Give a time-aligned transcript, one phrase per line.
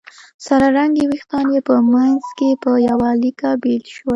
[0.45, 4.09] سره رنګي وېښتان یې په منځ کې په يوه ليکه بېل شوي وو